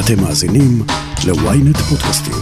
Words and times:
אתם 0.00 0.22
מאזינים 0.22 0.82
ל-ynet 1.26 1.78
פודקאסטים. 1.78 2.34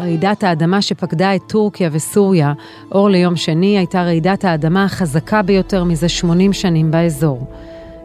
רעידת 0.00 0.44
האדמה 0.44 0.82
שפקדה 0.82 1.34
את 1.34 1.40
טורקיה 1.46 1.88
וסוריה, 1.92 2.52
אור 2.92 3.10
ליום 3.10 3.36
שני, 3.36 3.78
הייתה 3.78 4.02
רעידת 4.02 4.44
האדמה 4.44 4.84
החזקה 4.84 5.42
ביותר 5.42 5.84
מזה 5.84 6.08
80 6.08 6.52
שנים 6.52 6.90
באזור. 6.90 7.46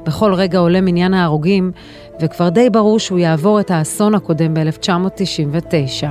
בכל 0.05 0.34
רגע 0.34 0.59
עולה 0.59 0.81
מניין 0.81 1.13
ההרוגים, 1.13 1.71
וכבר 2.23 2.49
די 2.49 2.69
ברור 2.69 2.99
שהוא 2.99 3.19
יעבור 3.19 3.59
את 3.59 3.71
האסון 3.71 4.15
הקודם 4.15 4.54
ב-1999. 4.54 6.07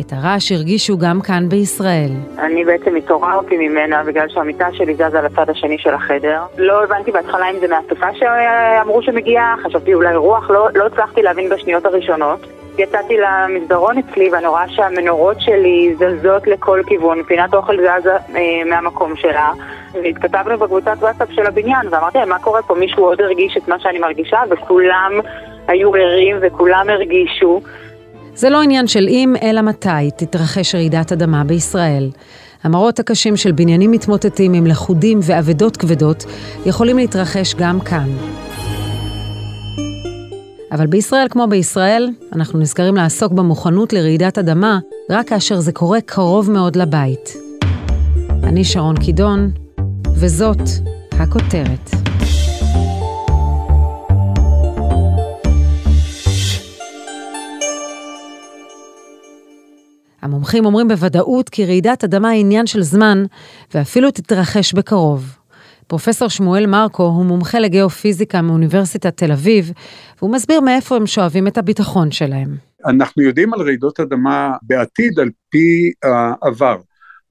את 0.00 0.12
הרעש 0.12 0.52
הרגישו 0.52 0.98
גם 0.98 1.20
כאן 1.20 1.48
בישראל. 1.48 2.10
אני 2.38 2.64
בעצם 2.64 2.96
התעוררתי 2.96 3.56
ממנה 3.56 4.04
בגלל 4.04 4.28
שהמיטה 4.28 4.66
שלי 4.72 4.94
זזה 4.94 5.20
לצד 5.20 5.50
השני 5.50 5.78
של 5.78 5.94
החדר. 5.94 6.42
לא 6.58 6.84
הבנתי 6.84 7.10
בהתחלה 7.12 7.50
אם 7.50 7.56
זה 7.60 7.66
מהסופה 7.68 8.06
שאמרו 8.14 9.02
שמגיעה, 9.02 9.54
חשבתי 9.62 9.94
אולי 9.94 10.16
רוח, 10.16 10.50
לא, 10.50 10.68
לא 10.74 10.86
הצלחתי 10.86 11.22
להבין 11.22 11.48
בשניות 11.48 11.86
הראשונות. 11.86 12.46
יצאתי 12.78 13.14
למסדרון 13.16 13.98
אצלי 13.98 14.30
ואני 14.32 14.46
רואה 14.46 14.68
שהמנורות 14.68 15.40
שלי 15.40 15.94
זזות 15.94 16.46
לכל 16.46 16.80
כיוון, 16.86 17.22
פינת 17.22 17.54
אוכל 17.54 17.76
זזה 17.76 18.16
אה, 18.34 18.64
מהמקום 18.66 19.16
שלה. 19.16 19.52
והתכתבנו 19.94 20.58
בקבוצת 20.58 20.96
וואטסאפ 21.00 21.28
של 21.32 21.46
הבניין, 21.46 21.88
ואמרתי 21.90 22.18
להם, 22.18 22.28
מה 22.28 22.38
קורה 22.38 22.62
פה? 22.62 22.74
מישהו 22.74 23.04
עוד 23.04 23.20
הרגיש 23.20 23.56
את 23.56 23.68
מה 23.68 23.76
שאני 23.80 23.98
מרגישה, 23.98 24.38
וכולם 24.50 25.12
היו 25.68 25.94
ערים 25.94 26.36
וכולם 26.42 26.86
הרגישו. 26.90 27.60
זה 28.34 28.50
לא 28.50 28.62
עניין 28.62 28.86
של 28.86 29.06
אם, 29.08 29.34
אלא 29.42 29.62
מתי 29.62 30.10
תתרחש 30.16 30.74
רעידת 30.74 31.12
אדמה 31.12 31.44
בישראל. 31.44 32.10
המראות 32.64 32.98
הקשים 32.98 33.36
של 33.36 33.52
בניינים 33.52 33.90
מתמוטטים 33.90 34.52
עם 34.52 34.66
לכודים 34.66 35.18
ואבדות 35.22 35.76
כבדות 35.76 36.24
יכולים 36.66 36.96
להתרחש 36.96 37.54
גם 37.54 37.80
כאן. 37.80 38.08
אבל 40.72 40.86
בישראל 40.86 41.26
כמו 41.30 41.46
בישראל, 41.46 42.10
אנחנו 42.32 42.58
נזכרים 42.58 42.94
לעסוק 42.96 43.32
במוכנות 43.32 43.92
לרעידת 43.92 44.38
אדמה 44.38 44.78
רק 45.10 45.28
כאשר 45.28 45.60
זה 45.60 45.72
קורה 45.72 46.00
קרוב 46.00 46.50
מאוד 46.50 46.76
לבית. 46.76 47.36
אני 48.44 48.64
שרון 48.64 48.96
קידון, 48.96 49.50
וזאת 50.24 50.58
הכותרת. 51.12 51.90
המומחים 60.22 60.64
אומרים 60.64 60.88
בוודאות 60.88 61.48
כי 61.48 61.66
רעידת 61.66 62.04
אדמה 62.04 62.28
היא 62.28 62.40
עניין 62.40 62.66
של 62.66 62.82
זמן, 62.82 63.24
ואפילו 63.74 64.10
תתרחש 64.10 64.74
בקרוב. 64.74 65.38
פרופסור 65.86 66.28
שמואל 66.28 66.66
מרקו 66.66 67.02
הוא 67.02 67.24
מומחה 67.24 67.60
לגיאופיזיקה 67.60 68.42
מאוניברסיטת 68.42 69.16
תל 69.16 69.32
אביב, 69.32 69.72
והוא 70.18 70.32
מסביר 70.32 70.60
מאיפה 70.60 70.96
הם 70.96 71.06
שואבים 71.06 71.48
את 71.48 71.58
הביטחון 71.58 72.10
שלהם. 72.10 72.56
אנחנו 72.86 73.22
יודעים 73.22 73.54
על 73.54 73.62
רעידות 73.62 74.00
אדמה 74.00 74.52
בעתיד 74.62 75.18
על 75.18 75.30
פי 75.50 75.92
העבר. 76.02 76.76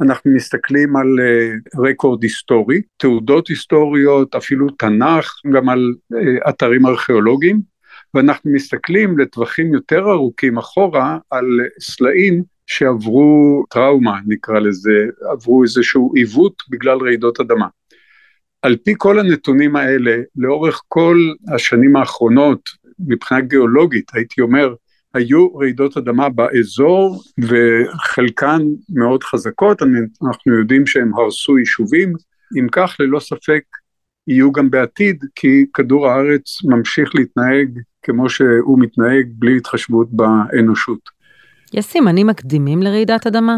אנחנו 0.02 0.32
מסתכלים 0.32 0.96
על 0.96 1.08
uh, 1.20 1.82
רקורד 1.90 2.24
היסטורי, 2.24 2.82
תעודות 2.98 3.48
היסטוריות, 3.48 4.36
אפילו 4.36 4.70
תנ"ך, 4.70 5.34
גם 5.54 5.70
על 5.70 5.94
uh, 6.14 6.50
אתרים 6.50 6.86
ארכיאולוגיים, 6.86 7.62
ואנחנו 8.14 8.52
מסתכלים 8.52 9.20
לטווחים 9.20 9.74
יותר 9.74 10.12
ארוכים 10.12 10.58
אחורה 10.58 11.18
על 11.30 11.46
סלעים 11.80 12.44
שעברו 12.68 13.64
טראומה, 13.70 14.20
נקרא 14.28 14.60
לזה, 14.60 14.92
עברו 15.32 15.64
איזשהו 15.64 16.14
עיוות 16.16 16.54
בגלל 16.70 16.98
רעידות 16.98 17.40
אדמה. 17.40 17.68
על 18.62 18.78
פי 18.84 18.94
כל 18.98 19.20
הנתונים 19.20 19.76
האלה, 19.76 20.18
לאורך 20.36 20.82
כל 20.88 21.18
השנים 21.56 21.96
האחרונות, 21.96 22.70
מבחינה 23.00 23.42
גיאולוגית, 23.42 24.12
הייתי 24.14 24.42
אומר, 24.42 24.74
היו 25.14 25.56
רעידות 25.56 25.98
אדמה 25.98 26.30
באזור 26.30 27.22
וחלקן 27.40 28.62
מאוד 28.90 29.24
חזקות, 29.24 29.82
אנחנו 29.82 30.60
יודעים 30.60 30.88
שהם 30.88 31.12
הרסו 31.16 31.58
יישובים, 31.58 32.14
אם 32.60 32.68
כך 32.72 32.96
ללא 33.00 33.20
ספק 33.20 33.64
יהיו 34.28 34.52
גם 34.52 34.70
בעתיד, 34.70 35.24
כי 35.36 35.66
כדור 35.74 36.08
הארץ 36.08 36.64
ממשיך 36.64 37.16
להתנהג 37.16 37.80
כמו 38.02 38.30
שהוא 38.30 38.80
מתנהג 38.80 39.26
בלי 39.34 39.58
התחשבות 39.58 40.08
באנושות. 40.12 41.00
יש 41.74 41.86
סימנים 41.86 42.28
מקדימים 42.28 42.84
לרעידת 42.84 43.28
אדמה? 43.28 43.58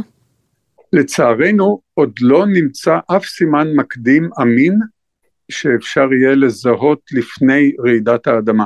לצערנו 0.94 1.81
עוד 1.94 2.12
לא 2.22 2.46
נמצא 2.46 3.00
אף 3.16 3.25
סימן 3.25 3.68
מקדים 3.75 4.30
אמין 4.41 4.80
שאפשר 5.52 6.14
יהיה 6.14 6.35
לזהות 6.35 7.00
לפני 7.12 7.72
רעידת 7.85 8.28
האדמה. 8.28 8.66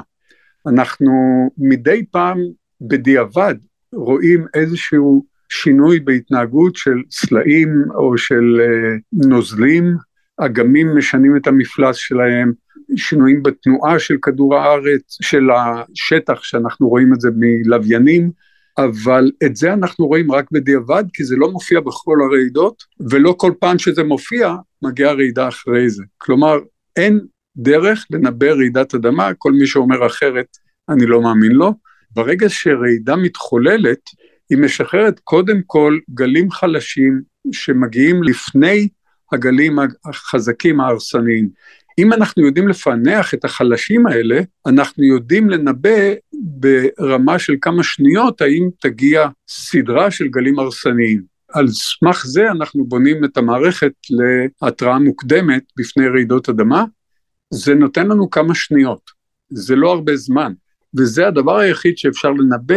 אנחנו 0.67 1.11
מדי 1.57 2.05
פעם 2.11 2.37
בדיעבד 2.81 3.55
רואים 3.93 4.45
איזשהו 4.53 5.25
שינוי 5.49 5.99
בהתנהגות 5.99 6.75
של 6.75 6.97
סלעים 7.11 7.69
או 7.95 8.17
של 8.17 8.61
uh, 8.61 9.27
נוזלים, 9.27 9.95
אגמים 10.37 10.97
משנים 10.97 11.37
את 11.37 11.47
המפלס 11.47 11.95
שלהם, 11.95 12.51
שינויים 12.95 13.43
בתנועה 13.43 13.99
של 13.99 14.15
כדור 14.21 14.55
הארץ, 14.55 15.17
של 15.21 15.47
השטח 15.51 16.43
שאנחנו 16.43 16.89
רואים 16.89 17.13
את 17.13 17.21
זה 17.21 17.29
מלוויינים, 17.35 18.31
אבל 18.77 19.31
את 19.45 19.55
זה 19.55 19.73
אנחנו 19.73 20.07
רואים 20.07 20.31
רק 20.31 20.45
בדיעבד 20.51 21.03
כי 21.13 21.23
זה 21.23 21.35
לא 21.35 21.51
מופיע 21.51 21.79
בכל 21.79 22.17
הרעידות 22.21 22.83
ולא 23.09 23.35
כל 23.37 23.51
פעם 23.59 23.79
שזה 23.79 24.03
מופיע 24.03 24.55
מגיעה 24.81 25.13
רעידה 25.13 25.47
אחרי 25.47 25.89
זה. 25.89 26.03
כלומר 26.17 26.57
אין 26.95 27.19
דרך 27.57 28.05
לנבא 28.11 28.47
רעידת 28.47 28.95
אדמה, 28.95 29.33
כל 29.37 29.51
מי 29.51 29.67
שאומר 29.67 30.05
אחרת 30.05 30.47
אני 30.89 31.05
לא 31.05 31.21
מאמין 31.21 31.51
לו. 31.51 31.73
ברגע 32.17 32.49
שרעידה 32.49 33.15
מתחוללת 33.15 33.99
היא 34.49 34.57
משחררת 34.57 35.19
קודם 35.19 35.61
כל 35.65 35.97
גלים 36.09 36.51
חלשים 36.51 37.21
שמגיעים 37.51 38.23
לפני 38.23 38.87
הגלים 39.31 39.79
החזקים 40.05 40.79
ההרסניים. 40.79 41.49
אם 41.99 42.13
אנחנו 42.13 42.45
יודעים 42.45 42.67
לפענח 42.67 43.33
את 43.33 43.45
החלשים 43.45 44.07
האלה, 44.07 44.39
אנחנו 44.67 45.03
יודעים 45.03 45.49
לנבא 45.49 46.13
ברמה 46.33 47.39
של 47.39 47.53
כמה 47.61 47.83
שניות 47.83 48.41
האם 48.41 48.69
תגיע 48.79 49.27
סדרה 49.47 50.11
של 50.11 50.27
גלים 50.27 50.59
הרסניים. 50.59 51.23
על 51.53 51.67
סמך 51.67 52.25
זה 52.25 52.51
אנחנו 52.51 52.85
בונים 52.85 53.25
את 53.25 53.37
המערכת 53.37 53.93
להתראה 54.61 54.99
מוקדמת 54.99 55.63
בפני 55.77 56.07
רעידות 56.07 56.49
אדמה. 56.49 56.85
זה 57.53 57.73
נותן 57.73 58.07
לנו 58.07 58.29
כמה 58.29 58.55
שניות, 58.55 59.01
זה 59.49 59.75
לא 59.75 59.91
הרבה 59.91 60.15
זמן, 60.15 60.53
וזה 60.97 61.27
הדבר 61.27 61.57
היחיד 61.57 61.97
שאפשר 61.97 62.29
לנבא 62.31 62.75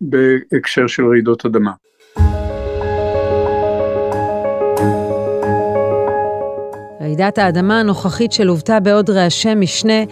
בהקשר 0.00 0.86
של 0.86 1.06
רעידות 1.06 1.46
אדמה. 1.46 1.72
רעידת 7.00 7.38
האדמה 7.38 7.80
הנוכחית 7.80 8.32
שלוותה 8.32 8.80
בעוד 8.80 9.10
רעשי 9.10 9.54
משנה 9.54 10.02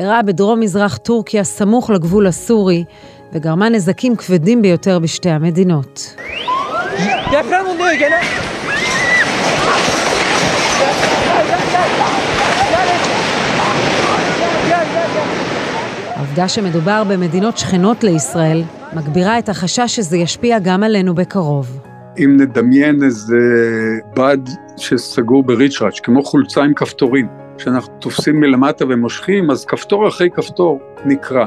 אירעה 0.00 0.22
בדרום 0.22 0.60
מזרח 0.60 0.96
טורקיה 0.96 1.44
סמוך 1.44 1.90
לגבול 1.90 2.26
הסורי 2.26 2.84
וגרמה 3.32 3.68
נזקים 3.68 4.16
כבדים 4.16 4.62
ביותר 4.62 4.98
בשתי 4.98 5.30
המדינות. 5.30 6.14
העובדה 16.32 16.48
שמדובר 16.48 17.02
במדינות 17.10 17.58
שכנות 17.58 18.04
לישראל 18.04 18.62
מגבירה 18.96 19.38
את 19.38 19.48
החשש 19.48 19.96
שזה 19.96 20.16
ישפיע 20.16 20.58
גם 20.58 20.82
עלינו 20.82 21.14
בקרוב. 21.14 21.80
אם 22.18 22.36
נדמיין 22.40 23.02
איזה 23.02 23.36
בד 24.16 24.38
שסגור 24.76 25.42
בריצ'ראץ', 25.42 26.00
כמו 26.00 26.22
חולצה 26.22 26.62
עם 26.62 26.74
כפתורים, 26.74 27.26
שאנחנו 27.58 27.92
תופסים 28.00 28.40
מלמטה 28.40 28.84
ומושכים, 28.88 29.50
אז 29.50 29.64
כפתור 29.64 30.08
אחרי 30.08 30.30
כפתור 30.30 30.80
נקרע. 31.04 31.46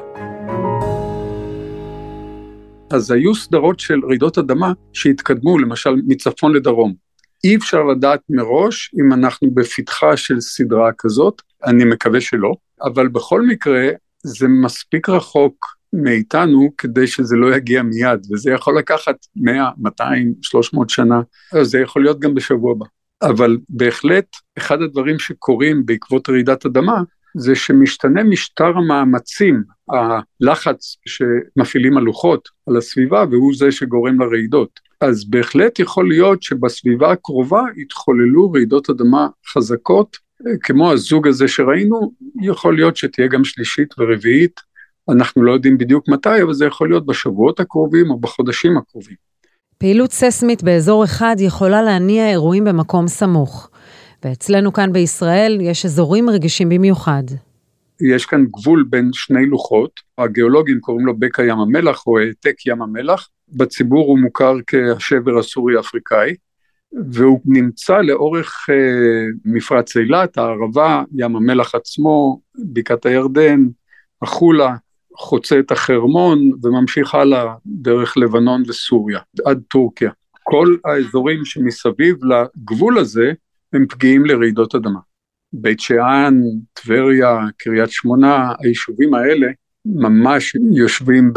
אז 2.91 3.11
היו 3.11 3.35
סדרות 3.35 3.79
של 3.79 3.99
רעידות 4.09 4.37
אדמה 4.37 4.73
שהתקדמו, 4.93 5.59
למשל 5.59 5.95
מצפון 6.07 6.53
לדרום. 6.53 6.93
אי 7.43 7.55
אפשר 7.55 7.83
לדעת 7.83 8.19
מראש 8.29 8.91
אם 8.99 9.13
אנחנו 9.13 9.51
בפתחה 9.53 10.17
של 10.17 10.41
סדרה 10.41 10.91
כזאת, 10.97 11.41
אני 11.65 11.85
מקווה 11.85 12.21
שלא, 12.21 12.53
אבל 12.81 13.07
בכל 13.07 13.41
מקרה 13.41 13.89
זה 14.25 14.47
מספיק 14.47 15.09
רחוק 15.09 15.65
מאיתנו 15.93 16.69
כדי 16.77 17.07
שזה 17.07 17.35
לא 17.35 17.55
יגיע 17.55 17.83
מיד, 17.83 18.27
וזה 18.31 18.51
יכול 18.51 18.77
לקחת 18.77 19.15
100, 19.35 19.69
200, 19.77 20.33
300 20.41 20.89
שנה, 20.89 21.21
זה 21.61 21.79
יכול 21.79 22.03
להיות 22.03 22.19
גם 22.19 22.33
בשבוע 22.33 22.71
הבא. 22.71 22.85
אבל 23.23 23.57
בהחלט, 23.69 24.25
אחד 24.57 24.81
הדברים 24.81 25.19
שקורים 25.19 25.85
בעקבות 25.85 26.29
רעידת 26.29 26.65
אדמה, 26.65 27.01
זה 27.37 27.55
שמשתנה 27.55 28.23
משטר 28.23 28.67
המאמצים 28.77 29.63
הלחץ 29.89 30.97
שמפעילים 31.05 31.97
הלוחות 31.97 32.49
על 32.67 32.77
הסביבה 32.77 33.25
והוא 33.31 33.53
זה 33.55 33.71
שגורם 33.71 34.21
לרעידות. 34.21 34.79
אז 35.01 35.29
בהחלט 35.29 35.79
יכול 35.79 36.09
להיות 36.09 36.43
שבסביבה 36.43 37.11
הקרובה 37.11 37.61
יתחוללו 37.77 38.51
רעידות 38.51 38.89
אדמה 38.89 39.27
חזקות, 39.53 40.17
כמו 40.63 40.91
הזוג 40.91 41.27
הזה 41.27 41.47
שראינו, 41.47 42.11
יכול 42.41 42.75
להיות 42.75 42.97
שתהיה 42.97 43.27
גם 43.27 43.43
שלישית 43.43 43.99
ורביעית, 43.99 44.61
אנחנו 45.09 45.43
לא 45.43 45.51
יודעים 45.51 45.77
בדיוק 45.77 46.09
מתי, 46.09 46.41
אבל 46.43 46.53
זה 46.53 46.65
יכול 46.65 46.89
להיות 46.89 47.05
בשבועות 47.05 47.59
הקרובים 47.59 48.11
או 48.11 48.19
בחודשים 48.19 48.77
הקרובים. 48.77 49.15
פעילות 49.77 50.11
ססמית 50.11 50.63
באזור 50.63 51.03
אחד 51.03 51.35
יכולה 51.39 51.81
להניע 51.81 52.29
אירועים 52.29 52.63
במקום 52.63 53.07
סמוך. 53.07 53.69
ואצלנו 54.25 54.73
כאן 54.73 54.93
בישראל 54.93 55.57
יש 55.61 55.85
אזורים 55.85 56.29
רגישים 56.29 56.69
במיוחד. 56.69 57.23
יש 58.01 58.25
כאן 58.25 58.45
גבול 58.45 58.85
בין 58.89 59.09
שני 59.13 59.45
לוחות, 59.45 59.91
הגיאולוגים 60.17 60.79
קוראים 60.79 61.05
לו 61.05 61.17
בקע 61.19 61.43
ים 61.43 61.59
המלח 61.59 62.07
או 62.07 62.19
העתק 62.19 62.65
ים 62.65 62.81
המלח, 62.81 63.29
בציבור 63.49 64.07
הוא 64.07 64.19
מוכר 64.19 64.53
כשבר 64.67 65.39
הסורי-אפריקאי, 65.39 66.35
והוא 67.11 67.41
נמצא 67.45 68.01
לאורך 68.01 68.65
אה, 68.69 69.25
מפרץ 69.45 69.97
אילת, 69.97 70.37
הערבה, 70.37 71.03
ים 71.15 71.35
המלח 71.35 71.75
עצמו, 71.75 72.41
בקעת 72.73 73.05
הירדן, 73.05 73.67
החולה, 74.21 74.75
חוצה 75.17 75.59
את 75.59 75.71
החרמון 75.71 76.51
וממשיך 76.63 77.15
הלאה 77.15 77.53
דרך 77.65 78.17
לבנון 78.17 78.63
וסוריה, 78.67 79.19
עד 79.45 79.61
טורקיה. 79.67 80.11
כל 80.43 80.75
האזורים 80.85 81.45
שמסביב 81.45 82.15
לגבול 82.25 82.97
הזה 82.97 83.31
הם 83.73 83.85
פגיעים 83.89 84.25
לרעידות 84.25 84.75
אדמה. 84.75 84.99
בית 85.53 85.79
שאן, 85.79 86.39
טבריה, 86.73 87.39
קריית 87.57 87.91
שמונה, 87.91 88.53
היישובים 88.59 89.13
האלה 89.13 89.47
ממש 89.85 90.55
יושבים 90.71 91.33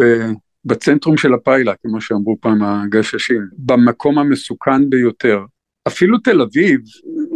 בצנטרום 0.65 1.17
של 1.17 1.35
הפיילה, 1.35 1.73
כמו 1.83 2.01
שאמרו 2.01 2.37
פעם 2.41 2.63
הגששים, 2.63 3.43
במקום 3.59 4.19
המסוכן 4.19 4.91
ביותר. 4.91 5.41
אפילו 5.89 6.19
תל 6.19 6.41
אביב 6.41 6.81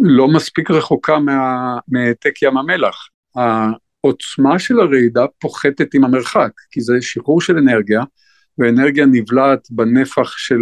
לא 0.03 0.29
מספיק 0.29 0.71
רחוקה 0.71 1.19
מהעתק 1.89 2.43
ים 2.43 2.57
המלח. 2.57 3.09
העוצמה 3.37 4.59
של 4.59 4.81
הרעידה 4.81 5.25
פוחתת 5.39 5.95
עם 5.95 6.05
המרחק, 6.05 6.51
כי 6.71 6.81
זה 6.81 6.93
שחרור 7.01 7.41
של 7.41 7.59
אנרגיה, 7.59 8.03
ואנרגיה 8.59 9.07
נבלעת 9.07 9.69
בנפח 9.71 10.39
של 10.39 10.61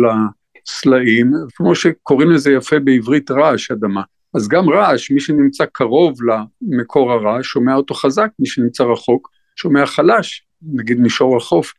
הסלעים, 0.67 1.33
כמו 1.55 1.75
שקוראים 1.75 2.31
לזה 2.31 2.53
יפה 2.53 2.79
בעברית 2.79 3.31
רעש 3.31 3.71
אדמה. 3.71 4.03
אז 4.35 4.49
גם 4.49 4.69
רעש, 4.69 5.11
מי 5.11 5.21
שנמצא 5.21 5.65
קרוב 5.73 6.19
למקור 6.23 7.13
הרעש 7.13 7.47
שומע 7.47 7.75
אותו 7.75 7.95
חזק, 7.95 8.29
מי 8.39 8.47
שנמצא 8.47 8.85
רחוק 8.85 9.31
שומע 9.57 9.87
חלש, 9.87 10.47
נגיד 10.63 11.01
מישור 11.01 11.37
החוף, 11.37 11.73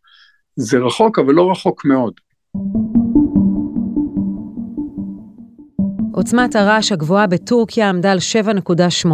זה 0.55 0.77
רחוק 0.77 1.19
אבל 1.19 1.33
לא 1.33 1.51
רחוק 1.51 1.85
מאוד. 1.85 2.13
עוצמת 6.13 6.55
הרעש 6.55 6.91
הגבוהה 6.91 7.27
בטורקיה 7.27 7.89
עמדה 7.89 8.11
על 8.11 8.17
7.8. 9.05 9.07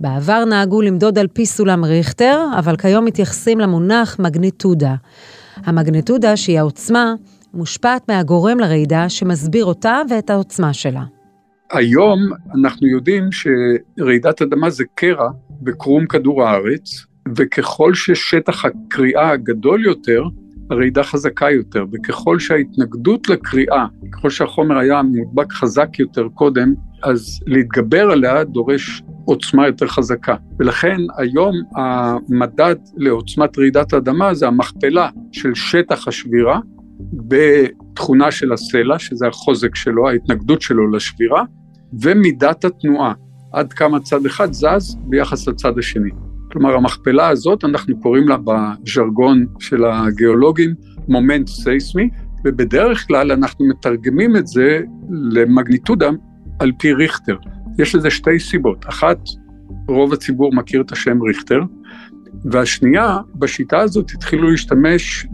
בעבר 0.00 0.44
נהגו 0.44 0.82
למדוד 0.82 1.18
על 1.18 1.26
פי 1.26 1.46
סולם 1.46 1.84
ריכטר, 1.84 2.44
אבל 2.58 2.76
כיום 2.76 3.04
מתייחסים 3.04 3.60
למונח 3.60 4.16
מגניטודה. 4.18 4.94
המגניטודה, 5.56 6.36
שהיא 6.36 6.58
העוצמה, 6.58 7.14
מושפעת 7.54 8.08
מהגורם 8.08 8.60
לרעידה 8.60 9.08
שמסביר 9.08 9.64
אותה 9.64 10.00
ואת 10.10 10.30
העוצמה 10.30 10.72
שלה. 10.72 11.02
היום 11.70 12.18
אנחנו 12.54 12.86
יודעים 12.86 13.24
שרעידת 13.32 14.42
אדמה 14.42 14.70
זה 14.70 14.84
קרע 14.94 15.30
בקרום 15.62 16.06
כדור 16.06 16.44
הארץ, 16.44 17.06
וככל 17.36 17.94
ששטח 17.94 18.64
הקריאה 18.64 19.36
גדול 19.36 19.84
יותר, 19.84 20.22
הרעידה 20.70 21.02
חזקה 21.02 21.50
יותר, 21.50 21.84
וככל 21.92 22.38
שההתנגדות 22.38 23.28
לקריאה, 23.28 23.86
ככל 24.12 24.30
שהחומר 24.30 24.78
היה 24.78 25.02
מודבק 25.02 25.52
חזק 25.52 25.98
יותר 25.98 26.28
קודם, 26.34 26.74
אז 27.02 27.40
להתגבר 27.46 28.10
עליה 28.10 28.44
דורש 28.44 29.02
עוצמה 29.24 29.66
יותר 29.66 29.86
חזקה. 29.86 30.34
ולכן 30.58 30.96
היום 31.18 31.54
המדד 31.76 32.76
לעוצמת 32.96 33.58
רעידת 33.58 33.92
האדמה 33.92 34.34
זה 34.34 34.46
המכפלה 34.46 35.08
של 35.32 35.54
שטח 35.54 36.08
השבירה 36.08 36.60
בתכונה 37.12 38.30
של 38.30 38.52
הסלע, 38.52 38.98
שזה 38.98 39.28
החוזק 39.28 39.74
שלו, 39.74 40.08
ההתנגדות 40.08 40.62
שלו 40.62 40.90
לשבירה, 40.90 41.44
ומידת 42.02 42.64
התנועה, 42.64 43.12
עד 43.52 43.72
כמה 43.72 44.00
צד 44.00 44.26
אחד 44.26 44.52
זז 44.52 44.96
ביחס 45.08 45.48
לצד 45.48 45.78
השני. 45.78 46.10
כלומר, 46.52 46.74
המכפלה 46.74 47.28
הזאת, 47.28 47.64
אנחנו 47.64 48.00
קוראים 48.00 48.28
לה 48.28 48.36
בז'רגון 48.44 49.46
של 49.58 49.84
הגיאולוגים 49.84 50.74
מומנט 51.08 51.48
סייסמי, 51.48 52.08
ובדרך 52.44 53.06
כלל 53.06 53.32
אנחנו 53.32 53.68
מתרגמים 53.68 54.36
את 54.36 54.46
זה 54.46 54.80
למגניטודה 55.10 56.10
על 56.58 56.72
פי 56.78 56.92
ריכטר. 56.92 57.36
יש 57.78 57.94
לזה 57.94 58.10
שתי 58.10 58.38
סיבות. 58.38 58.86
אחת, 58.88 59.18
רוב 59.88 60.12
הציבור 60.12 60.54
מכיר 60.54 60.80
את 60.80 60.92
השם 60.92 61.22
ריכטר, 61.22 61.60
והשנייה, 62.44 63.18
בשיטה 63.34 63.78
הזאת 63.78 64.10
התחילו 64.14 64.50
להשתמש 64.50 65.26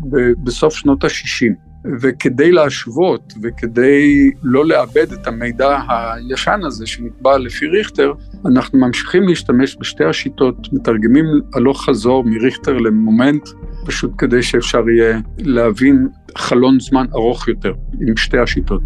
בסוף 0.44 0.74
שנות 0.74 1.04
ה-60. 1.04 1.71
וכדי 2.00 2.52
להשוות 2.52 3.34
וכדי 3.42 4.30
לא 4.42 4.66
לאבד 4.66 5.12
את 5.12 5.26
המידע 5.26 5.78
הישן 5.88 6.60
הזה 6.64 6.86
שנקבע 6.86 7.38
לפי 7.38 7.66
ריכטר, 7.66 8.12
אנחנו 8.46 8.78
ממשיכים 8.78 9.28
להשתמש 9.28 9.76
בשתי 9.80 10.04
השיטות, 10.04 10.72
מתרגמים 10.72 11.24
הלוך 11.54 11.84
חזור 11.84 12.24
מריכטר 12.24 12.72
למומנט, 12.78 13.48
פשוט 13.86 14.10
כדי 14.18 14.42
שאפשר 14.42 14.88
יהיה 14.88 15.20
להבין 15.38 16.08
חלון 16.36 16.80
זמן 16.80 17.06
ארוך 17.14 17.48
יותר 17.48 17.72
עם 18.00 18.16
שתי 18.16 18.38
השיטות. 18.38 18.82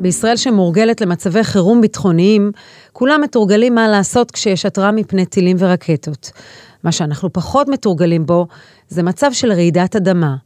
בישראל 0.00 0.36
שמורגלת 0.36 1.00
למצבי 1.00 1.44
חירום 1.44 1.80
ביטחוניים, 1.80 2.52
כולם 2.92 3.20
מתורגלים 3.20 3.74
מה 3.74 3.88
לעשות 3.88 4.30
כשיש 4.30 4.66
התראה 4.66 4.92
מפני 4.92 5.26
טילים 5.26 5.56
ורקטות. 5.60 6.30
מה 6.84 6.92
שאנחנו 6.92 7.32
פחות 7.32 7.68
מתורגלים 7.68 8.26
בו, 8.26 8.46
זה 8.88 9.02
מצב 9.02 9.32
של 9.32 9.52
רעידת 9.52 9.96
אדמה. 9.96 10.36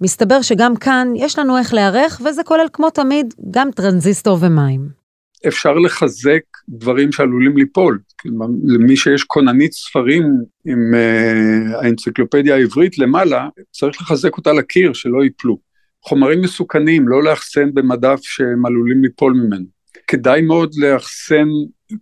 מסתבר 0.00 0.42
שגם 0.42 0.76
כאן 0.76 1.08
יש 1.16 1.38
לנו 1.38 1.58
איך 1.58 1.74
להיערך, 1.74 2.20
וזה 2.24 2.42
כולל 2.44 2.66
כמו 2.72 2.90
תמיד 2.90 3.34
גם 3.50 3.70
טרנזיסטור 3.70 4.38
ומים. 4.40 4.88
אפשר 5.48 5.74
לחזק 5.74 6.40
דברים 6.68 7.12
שעלולים 7.12 7.56
ליפול. 7.56 7.98
למי 8.64 8.96
שיש 8.96 9.24
כוננית 9.24 9.72
ספרים 9.72 10.24
עם 10.64 10.94
uh, 10.94 11.76
האנציקלופדיה 11.76 12.54
העברית 12.54 12.98
למעלה, 12.98 13.48
צריך 13.70 14.02
לחזק 14.02 14.36
אותה 14.36 14.52
לקיר 14.52 14.92
שלא 14.92 15.24
ייפלו. 15.24 15.58
חומרים 16.04 16.40
מסוכנים, 16.40 17.08
לא 17.08 17.22
לאחסן 17.22 17.74
במדף 17.74 18.20
שהם 18.22 18.66
עלולים 18.66 19.02
ליפול 19.02 19.32
ממנו. 19.32 19.64
כדאי 20.06 20.42
מאוד 20.42 20.74
לאחסן 20.76 21.48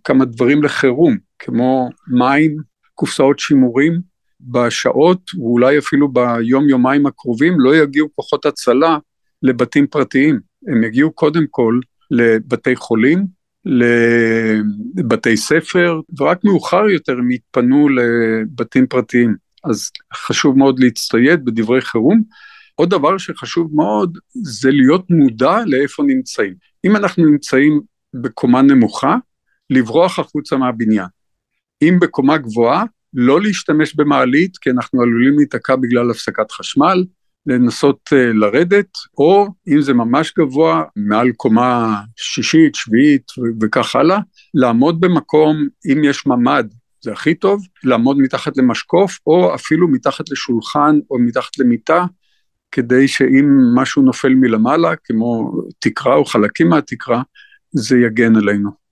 כמה 0.03 0.25
דברים 0.25 0.63
לחירום, 0.63 1.17
כמו 1.39 1.89
מים, 2.07 2.57
קופסאות 2.97 3.39
שימורים, 3.39 4.01
בשעות 4.41 5.31
ואולי 5.33 5.77
אפילו 5.77 6.07
ביום 6.11 6.69
יומיים 6.69 7.05
הקרובים 7.05 7.59
לא 7.59 7.75
יגיעו 7.75 8.07
כוחות 8.15 8.45
הצלה 8.45 8.97
לבתים 9.43 9.87
פרטיים, 9.87 10.39
הם 10.67 10.83
יגיעו 10.83 11.11
קודם 11.11 11.43
כל 11.49 11.79
לבתי 12.11 12.75
חולים, 12.75 13.25
לבתי 13.65 15.37
ספר, 15.37 15.99
ורק 16.19 16.43
מאוחר 16.43 16.89
יותר 16.89 17.13
הם 17.13 17.31
יתפנו 17.31 17.89
לבתים 17.89 18.87
פרטיים. 18.87 19.35
אז 19.63 19.91
חשוב 20.13 20.57
מאוד 20.57 20.79
להצטייד 20.79 21.45
בדברי 21.45 21.81
חירום. 21.81 22.21
עוד 22.75 22.89
דבר 22.89 23.17
שחשוב 23.17 23.75
מאוד 23.75 24.17
זה 24.43 24.71
להיות 24.71 25.09
מודע 25.09 25.57
לאיפה 25.65 26.03
נמצאים. 26.03 26.53
אם 26.85 26.95
אנחנו 26.95 27.25
נמצאים 27.25 27.81
בקומה 28.13 28.61
נמוכה, 28.61 29.15
לברוח 29.69 30.19
החוצה 30.19 30.57
מהבניין. 30.57 31.07
אם 31.81 31.97
בקומה 32.01 32.37
גבוהה, 32.37 32.83
לא 33.13 33.41
להשתמש 33.41 33.95
במעלית, 33.95 34.57
כי 34.57 34.69
אנחנו 34.69 35.01
עלולים 35.01 35.37
להיתקע 35.37 35.75
בגלל 35.75 36.11
הפסקת 36.11 36.51
חשמל, 36.51 37.03
לנסות 37.45 37.99
uh, 38.13 38.15
לרדת, 38.33 38.89
או 39.17 39.47
אם 39.67 39.81
זה 39.81 39.93
ממש 39.93 40.33
גבוה, 40.39 40.83
מעל 40.95 41.31
קומה 41.31 42.01
שישית, 42.15 42.75
שביעית 42.75 43.23
וכך 43.61 43.95
הלאה, 43.95 44.19
לעמוד 44.53 45.01
במקום, 45.01 45.67
אם 45.91 46.03
יש 46.03 46.25
ממ"ד, 46.25 46.65
זה 47.01 47.11
הכי 47.11 47.35
טוב, 47.35 47.65
לעמוד 47.83 48.17
מתחת 48.17 48.57
למשקוף, 48.57 49.19
או 49.27 49.55
אפילו 49.55 49.87
מתחת 49.87 50.29
לשולחן 50.29 50.99
או 51.11 51.19
מתחת 51.19 51.57
למיטה, 51.57 52.05
כדי 52.71 53.07
שאם 53.07 53.45
משהו 53.75 54.01
נופל 54.01 54.33
מלמעלה, 54.33 54.95
כמו 55.03 55.51
תקרה 55.79 56.15
או 56.15 56.25
חלקים 56.25 56.69
מהתקרה, 56.69 57.21
זה 57.71 57.97
יגן 57.97 58.35
עלינו. 58.35 58.86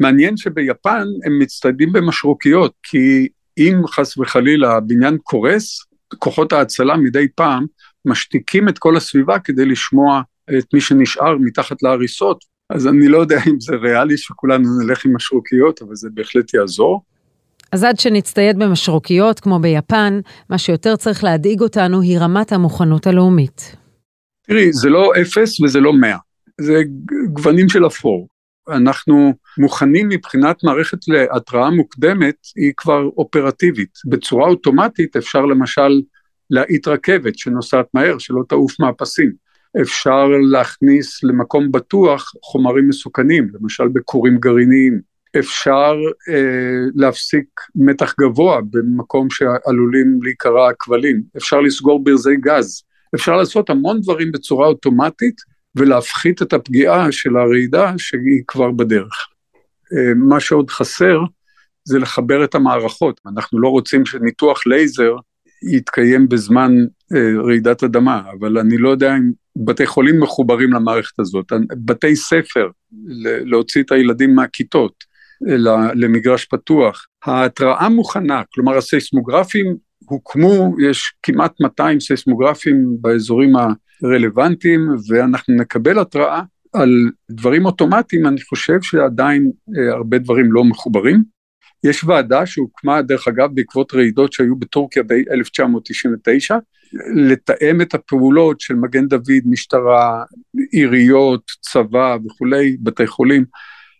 מעניין 0.00 0.36
שביפן 0.36 1.04
הם 1.26 1.38
מצטיידים 1.38 1.92
במשרוקיות, 1.92 2.72
כי 2.82 3.28
אם 3.58 3.80
חס 3.86 4.18
וחלילה 4.18 4.76
הבניין 4.76 5.18
קורס, 5.22 5.84
כוחות 6.18 6.52
ההצלה 6.52 6.96
מדי 6.96 7.26
פעם 7.34 7.66
משתיקים 8.04 8.68
את 8.68 8.78
כל 8.78 8.96
הסביבה 8.96 9.38
כדי 9.38 9.66
לשמוע 9.66 10.22
את 10.58 10.74
מי 10.74 10.80
שנשאר 10.80 11.36
מתחת 11.38 11.82
להריסות, 11.82 12.44
אז 12.70 12.86
אני 12.86 13.08
לא 13.08 13.18
יודע 13.18 13.38
אם 13.46 13.60
זה 13.60 13.76
ריאלי 13.76 14.16
שכולנו 14.16 14.68
נלך 14.80 15.04
עם 15.04 15.16
משרוקיות, 15.16 15.82
אבל 15.82 15.94
זה 15.94 16.08
בהחלט 16.14 16.54
יעזור. 16.54 17.02
אז 17.72 17.84
עד 17.84 17.98
שנצטייד 17.98 18.58
במשרוקיות, 18.58 19.40
כמו 19.40 19.58
ביפן, 19.58 20.20
מה 20.50 20.58
שיותר 20.58 20.96
צריך 20.96 21.24
להדאיג 21.24 21.60
אותנו 21.60 22.00
היא 22.00 22.18
רמת 22.18 22.52
המוכנות 22.52 23.06
הלאומית. 23.06 23.76
תראי, 24.42 24.72
זה 24.72 24.88
לא 24.88 25.12
אפס 25.22 25.60
וזה 25.60 25.80
לא 25.80 25.92
מאה, 25.92 26.18
זה 26.60 26.82
גוונים 27.32 27.68
של 27.68 27.86
אפור. 27.86 28.28
אנחנו 28.68 29.34
מוכנים 29.58 30.08
מבחינת 30.08 30.64
מערכת 30.64 30.98
להתראה 31.08 31.70
מוקדמת, 31.70 32.36
היא 32.56 32.72
כבר 32.76 33.04
אופרטיבית. 33.16 33.98
בצורה 34.06 34.48
אוטומטית 34.48 35.16
אפשר 35.16 35.46
למשל 35.46 36.02
להאיט 36.50 36.88
רכבת 36.88 37.38
שנוסעת 37.38 37.86
מהר, 37.94 38.18
שלא 38.18 38.42
תעוף 38.48 38.80
מהפסים. 38.80 39.32
אפשר 39.80 40.28
להכניס 40.50 41.24
למקום 41.24 41.72
בטוח 41.72 42.32
חומרים 42.42 42.88
מסוכנים, 42.88 43.48
למשל 43.54 43.88
בכורים 43.88 44.38
גרעיניים. 44.38 45.00
אפשר 45.38 45.94
אה, 46.28 46.80
להפסיק 46.94 47.46
מתח 47.74 48.14
גבוה 48.20 48.60
במקום 48.70 49.30
שעלולים 49.30 50.18
להיקרע 50.22 50.68
הכבלים. 50.70 51.22
אפשר 51.36 51.60
לסגור 51.60 52.04
ברזי 52.04 52.36
גז. 52.36 52.82
אפשר 53.14 53.36
לעשות 53.36 53.70
המון 53.70 54.00
דברים 54.00 54.32
בצורה 54.32 54.66
אוטומטית 54.66 55.36
ולהפחית 55.76 56.42
את 56.42 56.52
הפגיעה 56.52 57.12
של 57.12 57.36
הרעידה 57.36 57.92
שהיא 57.98 58.42
כבר 58.46 58.70
בדרך. 58.70 59.28
אה, 59.92 60.14
מה 60.14 60.40
שעוד 60.40 60.70
חסר 60.70 61.20
זה 61.84 61.98
לחבר 61.98 62.44
את 62.44 62.54
המערכות. 62.54 63.20
אנחנו 63.26 63.60
לא 63.60 63.68
רוצים 63.68 64.06
שניתוח 64.06 64.66
לייזר 64.66 65.16
יתקיים 65.72 66.28
בזמן 66.28 66.72
אה, 67.14 67.42
רעידת 67.46 67.84
אדמה, 67.84 68.22
אבל 68.38 68.58
אני 68.58 68.78
לא 68.78 68.88
יודע 68.88 69.16
אם 69.16 69.30
בתי 69.56 69.86
חולים 69.86 70.20
מחוברים 70.20 70.72
למערכת 70.72 71.18
הזאת, 71.20 71.52
בתי 71.84 72.16
ספר, 72.16 72.68
להוציא 73.44 73.82
את 73.82 73.92
הילדים 73.92 74.34
מהכיתות 74.34 75.04
למגרש 75.94 76.44
פתוח. 76.44 77.06
ההתראה 77.24 77.88
מוכנה, 77.88 78.42
כלומר 78.52 78.76
הסייסמוגרפים 78.76 79.76
הוקמו, 80.04 80.74
יש 80.88 81.12
כמעט 81.22 81.60
200 81.60 82.00
סייסמוגרפים 82.00 82.96
באזורים 83.00 83.52
הרלוונטיים, 84.02 84.88
ואנחנו 85.08 85.54
נקבל 85.54 85.98
התראה 85.98 86.42
על 86.72 87.10
דברים 87.30 87.66
אוטומטיים, 87.66 88.26
אני 88.26 88.42
חושב 88.42 88.82
שעדיין 88.82 89.50
אה, 89.76 89.94
הרבה 89.94 90.18
דברים 90.18 90.52
לא 90.52 90.64
מחוברים. 90.64 91.24
יש 91.84 92.04
ועדה 92.04 92.46
שהוקמה, 92.46 93.02
דרך 93.02 93.28
אגב, 93.28 93.50
בעקבות 93.54 93.94
רעידות 93.94 94.32
שהיו 94.32 94.56
בטורקיה 94.56 95.02
ב-1999, 95.02 96.54
לתאם 97.14 97.80
את 97.80 97.94
הפעולות 97.94 98.60
של 98.60 98.74
מגן 98.74 99.08
דוד, 99.08 99.42
משטרה, 99.44 100.24
עיריות, 100.70 101.50
צבא 101.60 102.16
וכולי, 102.26 102.76
בתי 102.80 103.06
חולים. 103.06 103.44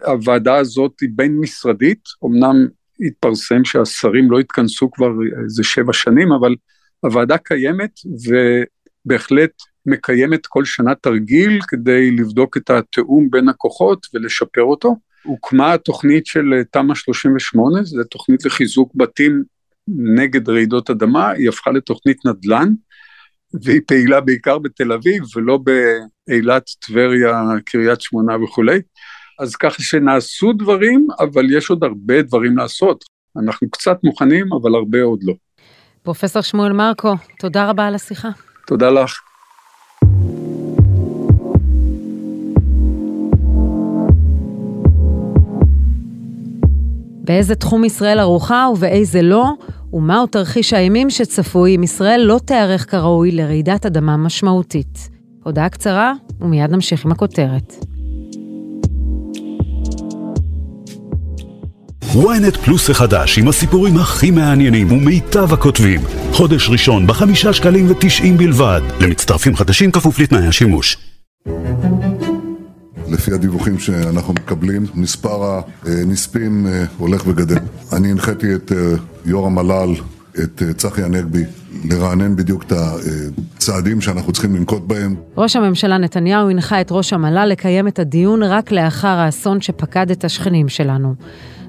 הוועדה 0.07 0.57
הזאת 0.57 1.01
היא 1.01 1.09
בין 1.13 1.37
משרדית, 1.41 2.01
אמנם 2.25 2.67
התפרסם 3.01 3.65
שהשרים 3.65 4.31
לא 4.31 4.39
התכנסו 4.39 4.91
כבר 4.91 5.11
איזה 5.45 5.65
שבע 5.65 5.93
שנים, 5.93 6.33
אבל 6.33 6.55
הוועדה 7.01 7.39
קיימת 7.39 7.91
ובהחלט 9.07 9.53
מקיימת 9.87 10.47
כל 10.47 10.65
שנה 10.65 10.95
תרגיל 10.95 11.61
כדי 11.69 12.11
לבדוק 12.11 12.57
את 12.57 12.71
התיאום 12.71 13.31
בין 13.31 13.49
הכוחות 13.49 14.07
ולשפר 14.15 14.63
אותו. 14.63 14.97
הוקמה 15.23 15.79
תוכנית 15.79 16.27
של 16.27 16.63
תמ"א 16.71 16.95
38, 16.95 17.83
זו 17.83 18.05
תוכנית 18.05 18.45
לחיזוק 18.45 18.93
בתים 18.95 19.43
נגד 19.89 20.49
רעידות 20.49 20.91
אדמה, 20.91 21.31
היא 21.31 21.49
הפכה 21.49 21.71
לתוכנית 21.71 22.27
נדל"ן, 22.27 22.73
והיא 23.63 23.81
פעילה 23.87 24.21
בעיקר 24.21 24.59
בתל 24.59 24.93
אביב 24.93 25.23
ולא 25.37 25.59
באילת, 26.29 26.71
טבריה, 26.81 27.43
קריית 27.65 28.01
שמונה 28.01 28.43
וכולי. 28.43 28.81
אז 29.41 29.57
ככה 29.57 29.83
שנעשו 29.83 30.53
דברים, 30.53 31.07
אבל 31.21 31.57
יש 31.57 31.71
עוד 31.71 31.85
הרבה 31.85 32.23
דברים 32.23 32.57
לעשות. 32.57 33.05
אנחנו 33.43 33.71
קצת 33.71 33.99
מוכנים, 34.05 34.53
אבל 34.53 34.75
הרבה 34.75 35.03
עוד 35.03 35.21
לא. 35.23 35.35
פרופסור 36.03 36.43
שמואל 36.43 36.73
מרקו, 36.73 37.15
תודה 37.39 37.71
רבה 37.71 37.87
על 37.87 37.95
השיחה. 37.95 38.29
תודה 38.67 38.91
לך. 38.91 39.34
באיזה 47.25 47.55
תחום 47.55 47.85
ישראל 47.85 48.19
ערוכה 48.19 48.69
ובאיזה 48.73 49.23
לא, 49.23 49.53
ומהו 49.93 50.27
תרחיש 50.27 50.73
האימים 50.73 51.11
שצפוי 51.11 51.77
אם 51.77 51.83
ישראל 51.83 52.21
לא 52.21 52.41
תיערך 52.45 52.91
כראוי 52.91 53.31
לרעידת 53.31 53.87
אדמה 53.87 54.17
משמעותית. 54.17 55.09
הודעה 55.45 55.69
קצרה, 55.69 56.13
ומיד 56.41 56.71
נמשיך 56.71 57.05
עם 57.05 57.13
הכותרת. 57.13 57.85
ynet 62.03 62.59
פלוס 62.65 62.91
החדש 62.91 63.39
עם 63.39 63.49
הסיפורים 63.49 63.97
הכי 63.97 64.31
מעניינים 64.31 64.93
ומיטב 64.93 65.53
הכותבים. 65.53 66.01
חודש 66.33 66.69
ראשון 66.71 67.07
בחמישה 67.07 67.53
שקלים 67.53 67.91
ותשעים 67.91 68.37
בלבד. 68.37 68.81
למצטרפים 69.01 69.57
חדשים 69.57 69.91
כפוף 69.91 70.19
לתנאי 70.19 70.47
השימוש. 70.47 71.14
לפי 73.15 73.33
הדיווחים 73.33 73.79
שאנחנו 73.79 74.35
מקבלים, 74.35 74.87
מספר 74.95 75.61
הנספים 75.85 76.67
אה, 76.67 76.85
הולך 76.99 77.27
וגדל. 77.27 77.59
אני 77.93 78.11
הנחיתי 78.11 78.55
את 78.55 78.73
אה, 78.73 78.77
יו"ר 79.25 79.47
המל"ל, 79.47 79.95
את 80.45 80.63
אה, 80.63 80.73
צחי 80.73 81.03
הנגבי, 81.03 81.43
לרענן 81.85 82.37
בדיוק 82.37 82.63
את 82.63 82.73
הצעדים 83.57 84.01
שאנחנו 84.01 84.33
צריכים 84.33 84.57
לנקוט 84.57 84.83
בהם. 84.87 85.15
ראש 85.37 85.57
הממשלה 85.57 85.99
נתניהו 85.99 86.51
הנחה 86.51 86.81
את 86.81 86.89
ראש 86.91 87.13
המל"ל 87.13 87.45
לקיים 87.45 87.89
את 87.89 87.99
הדיון 87.99 88.43
רק 88.43 88.73
לאחר 88.73 89.09
האסון 89.09 89.61
שפקד 89.61 90.11
את 90.11 90.25
השכנים 90.25 90.69
שלנו. 90.69 91.15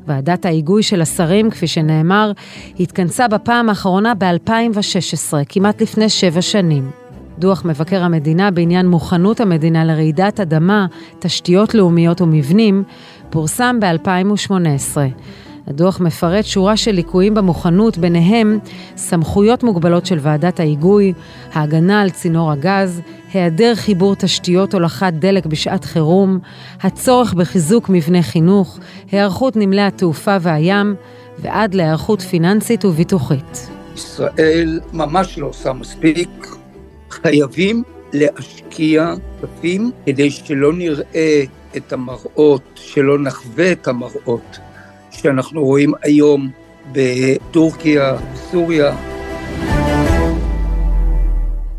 ועדת 0.07 0.45
ההיגוי 0.45 0.83
של 0.83 1.01
השרים, 1.01 1.49
כפי 1.49 1.67
שנאמר, 1.67 2.31
התכנסה 2.79 3.27
בפעם 3.27 3.69
האחרונה 3.69 4.13
ב-2016, 4.13 5.33
כמעט 5.49 5.81
לפני 5.81 6.09
שבע 6.09 6.41
שנים. 6.41 7.04
דוח 7.39 7.65
מבקר 7.65 8.03
המדינה 8.03 8.51
בעניין 8.51 8.87
מוכנות 8.87 9.39
המדינה 9.39 9.85
לרעידת 9.85 10.39
אדמה, 10.39 10.85
תשתיות 11.19 11.75
לאומיות 11.75 12.21
ומבנים, 12.21 12.83
פורסם 13.29 13.79
ב-2018. 13.79 14.97
הדוח 15.67 15.99
מפרט 15.99 16.45
שורה 16.45 16.77
של 16.77 16.91
ליקויים 16.91 17.33
במוכנות, 17.33 17.97
ביניהם 17.97 18.59
סמכויות 18.97 19.63
מוגבלות 19.63 20.05
של 20.05 20.17
ועדת 20.21 20.59
ההיגוי, 20.59 21.13
ההגנה 21.53 22.01
על 22.01 22.09
צינור 22.09 22.51
הגז, 22.51 23.01
היעדר 23.33 23.75
חיבור 23.75 24.15
תשתיות 24.15 24.73
הולכת 24.73 25.13
דלק 25.19 25.45
בשעת 25.45 25.85
חירום, 25.85 26.39
הצורך 26.81 27.33
בחיזוק 27.33 27.89
מבני 27.89 28.23
חינוך, 28.23 28.79
היערכות 29.11 29.55
נמלי 29.55 29.81
התעופה 29.81 30.37
והים, 30.41 30.95
ועד 31.39 31.73
להיערכות 31.73 32.21
פיננסית 32.21 32.85
וביטוחית. 32.85 33.69
ישראל 33.95 34.79
ממש 34.93 35.37
לא 35.37 35.47
עושה 35.47 35.73
מספיק, 35.73 36.47
חייבים 37.23 37.83
להשקיע 38.13 39.13
כספים 39.41 39.91
כדי 40.05 40.31
שלא 40.31 40.73
נראה 40.73 41.43
את 41.77 41.93
המראות, 41.93 42.61
שלא 42.75 43.19
נחווה 43.19 43.71
את 43.71 43.87
המראות 43.87 44.57
שאנחנו 45.11 45.63
רואים 45.65 45.93
היום 46.03 46.49
בטורקיה, 46.91 48.17
סוריה. 48.35 48.95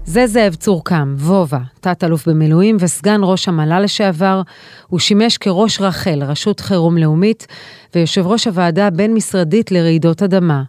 זה 0.04 0.26
זאב 0.26 0.54
צורקם, 0.54 1.14
וובה, 1.18 1.58
תת-אלוף 1.80 2.28
במילואים 2.28 2.76
וסגן 2.80 3.20
ראש 3.22 3.48
המל"ל 3.48 3.82
לשעבר. 3.84 4.42
הוא 4.86 5.00
שימש 5.00 5.38
כראש 5.38 5.80
רח"ל, 5.80 6.22
רשות 6.22 6.60
חירום 6.60 6.98
לאומית, 6.98 7.46
ויושב 7.94 8.26
ראש 8.26 8.46
הוועדה 8.46 8.86
הבין-משרדית 8.86 9.72
לרעידות 9.72 10.22
אדמה. 10.22 10.62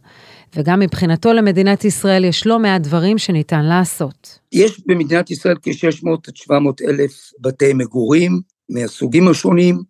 וגם 0.56 0.80
מבחינתו 0.80 1.34
למדינת 1.34 1.86
ישראל 1.86 2.26
יש 2.26 2.48
לא 2.48 2.60
מעט 2.60 2.82
דברים 2.82 3.18
שניתן 3.18 3.66
לעשות. 3.66 4.40
יש 4.52 4.82
במדינת 4.86 5.32
ישראל 5.32 5.56
כ-600 5.62 6.10
עד 6.28 6.36
700 6.36 6.82
אלף 6.82 7.32
בתי 7.40 7.74
מגורים 7.74 8.42
מהסוגים 8.70 9.28
השונים. 9.28 9.82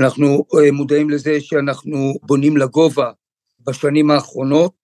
אנחנו 0.00 0.44
אה, 0.54 0.72
מודעים 0.72 1.10
לזה 1.10 1.40
שאנחנו 1.40 2.14
בונים 2.22 2.56
לגובה 2.56 3.10
בשנים 3.66 4.10
האחרונות. 4.10 4.74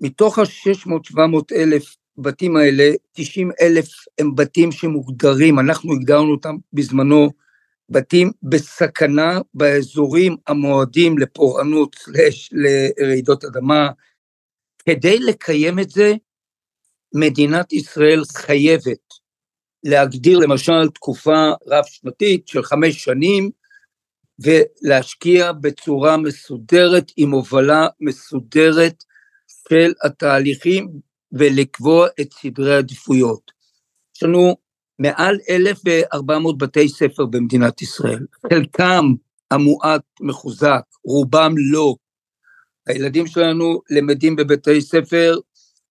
מתוך 0.00 0.38
ה-600-700 0.38 1.18
אלף 1.54 1.96
בתים 2.18 2.56
האלה, 2.56 2.90
90 3.12 3.50
אלף 3.60 3.88
הם 4.18 4.34
בתים 4.34 4.72
שמוגדרים, 4.72 5.58
אנחנו 5.58 5.92
הגדרנו 5.92 6.30
אותם 6.30 6.56
בזמנו, 6.72 7.30
בתים 7.90 8.30
בסכנה 8.42 9.40
באזורים 9.54 10.36
המועדים 10.46 11.18
לפורענות 11.18 11.96
לרעידות 12.52 13.44
אדמה. 13.44 13.88
כדי 14.88 15.18
לקיים 15.18 15.78
את 15.78 15.90
זה, 15.90 16.14
מדינת 17.14 17.72
ישראל 17.72 18.22
חייבת 18.36 19.14
להגדיר 19.84 20.38
למשל 20.38 20.88
תקופה 20.94 21.50
רב-שנתית 21.66 22.48
של 22.48 22.62
חמש 22.62 23.04
שנים, 23.04 23.50
ולהשקיע 24.38 25.52
בצורה 25.52 26.16
מסודרת, 26.16 27.12
עם 27.16 27.30
הובלה 27.30 27.86
מסודרת 28.00 29.04
של 29.68 29.92
התהליכים, 30.04 30.88
ולקבוע 31.32 32.08
את 32.20 32.32
סדרי 32.32 32.74
העדיפויות. 32.74 33.50
יש 34.16 34.22
לנו 34.22 34.56
מעל 34.98 35.38
1,400 35.50 36.58
בתי 36.58 36.88
ספר 36.88 37.26
במדינת 37.26 37.82
ישראל, 37.82 38.26
חלקם 38.52 39.04
המועט 39.50 40.02
מחוזק, 40.20 40.82
רובם 41.04 41.54
לא. 41.72 41.94
הילדים 42.86 43.26
שלנו 43.26 43.80
למדים 43.90 44.36
בבתי 44.36 44.80
ספר, 44.80 45.36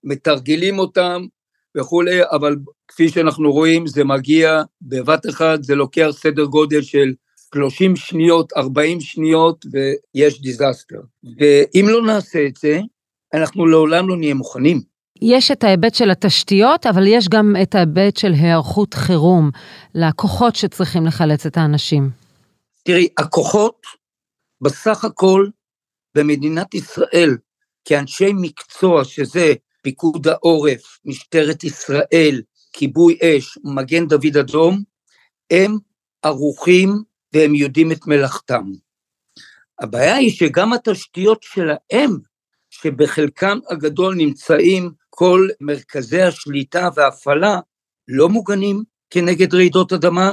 מתרגלים 0.04 0.78
אותם 0.78 1.26
וכולי, 1.76 2.20
אבל 2.32 2.56
כפי 2.88 3.08
שאנחנו 3.08 3.52
רואים 3.52 3.86
זה 3.86 4.04
מגיע 4.04 4.62
בבת 4.82 5.26
אחת, 5.30 5.64
זה 5.64 5.74
לוקח 5.74 6.08
סדר 6.12 6.44
גודל 6.44 6.82
של 6.82 7.12
30 7.54 7.96
שניות, 7.96 8.52
40 8.56 9.00
שניות 9.00 9.66
ויש 9.72 10.40
דיזסטר. 10.40 11.00
ואם 11.38 11.86
לא 11.88 12.06
נעשה 12.06 12.46
את 12.46 12.56
זה, 12.56 12.80
אנחנו 13.34 13.66
לעולם 13.66 14.08
לא 14.08 14.16
נהיה 14.16 14.34
מוכנים. 14.34 14.80
יש 15.22 15.50
את 15.50 15.64
ההיבט 15.64 15.94
של 15.94 16.10
התשתיות, 16.10 16.86
אבל 16.86 17.06
יש 17.06 17.28
גם 17.28 17.56
את 17.62 17.74
ההיבט 17.74 18.16
של 18.16 18.32
היערכות 18.32 18.94
חירום 18.94 19.50
לכוחות 19.94 20.56
שצריכים 20.56 21.06
לחלץ 21.06 21.46
את 21.46 21.56
האנשים. 21.56 22.10
תראי, 22.84 23.08
הכוחות 23.18 23.82
בסך 24.60 25.04
הכל 25.04 25.46
במדינת 26.14 26.74
ישראל, 26.74 27.36
כאנשי 27.84 28.30
מקצוע, 28.34 29.04
שזה 29.04 29.54
פיקוד 29.82 30.28
העורף, 30.28 30.98
משטרת 31.04 31.64
ישראל, 31.64 32.42
כיבוי 32.72 33.18
אש, 33.22 33.58
מגן 33.64 34.06
דוד 34.06 34.36
אדום, 34.40 34.82
הם 35.50 35.76
ערוכים 36.22 37.02
והם 37.32 37.54
יודעים 37.54 37.92
את 37.92 38.06
מלאכתם. 38.06 38.64
הבעיה 39.80 40.16
היא 40.16 40.30
שגם 40.30 40.72
התשתיות 40.72 41.42
שלהם, 41.42 42.18
שבחלקם 42.70 43.58
הגדול 43.70 44.14
נמצאים 44.14 44.90
כל 45.10 45.48
מרכזי 45.60 46.22
השליטה 46.22 46.88
וההפעלה, 46.94 47.60
לא 48.08 48.28
מוגנים 48.28 48.82
כנגד 49.10 49.54
רעידות 49.54 49.92
אדמה, 49.92 50.32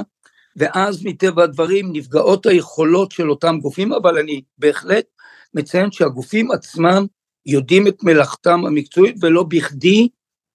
ואז 0.56 1.04
מטבע 1.04 1.42
הדברים 1.42 1.92
נפגעות 1.92 2.46
היכולות 2.46 3.12
של 3.12 3.30
אותם 3.30 3.58
גופים, 3.60 3.92
אבל 3.92 4.18
אני 4.18 4.42
בהחלט 4.58 5.06
מציין 5.54 5.92
שהגופים 5.92 6.50
עצמם 6.50 7.06
יודעים 7.46 7.86
את 7.86 8.02
מלאכתם 8.02 8.66
המקצועית, 8.66 9.16
ולא 9.20 9.42
בכדי 9.42 10.08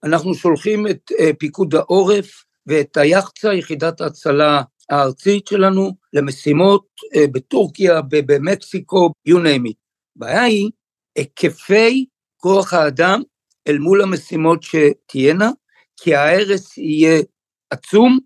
אנחנו 0.04 0.34
שולחים 0.34 0.88
את 0.88 1.12
uh, 1.12 1.24
פיקוד 1.39 1.75
העורף 1.75 2.44
ואת 2.68 2.98
היחצ"א, 2.98 3.48
יחידת 3.48 4.01
ההצלה 4.01 4.62
הארצית 4.89 5.48
שלנו, 5.48 5.92
למשימות 6.13 6.86
uh, 7.16 7.20
בטורקיה, 7.32 8.01
במקסיקו, 8.10 9.12
you 9.30 9.36
name 9.36 9.70
it. 9.70 9.74
הבעיה 10.16 10.42
היא 10.42 10.70
היקפי 11.16 12.06
כוח 12.38 12.74
האדם 12.74 13.22
אל 13.68 13.77
מול 13.77 14.01
המשימות 14.01 14.63
שתהיינה, 14.63 15.50
כי 15.98 16.16
ההרס 16.16 16.77
יהיה 16.77 17.22
עצום, 17.70 18.20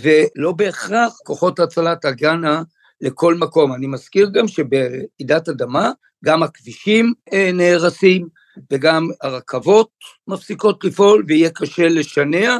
ולא 0.00 0.52
בהכרח 0.52 1.18
כוחות 1.24 1.58
ההצלה 1.58 1.96
תגענה 1.96 2.62
לכל 3.00 3.34
מקום. 3.34 3.74
אני 3.74 3.86
מזכיר 3.86 4.30
גם 4.32 4.48
שברעידת 4.48 5.48
אדמה, 5.48 5.92
גם 6.24 6.42
הכבישים 6.42 7.12
אה, 7.32 7.50
נהרסים, 7.52 8.28
וגם 8.72 9.08
הרכבות 9.22 9.90
מפסיקות 10.28 10.84
לפעול, 10.84 11.24
ויהיה 11.28 11.50
קשה 11.50 11.88
לשנע, 11.88 12.58